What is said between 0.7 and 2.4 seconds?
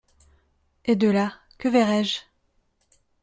Et de là, que verrai-je?…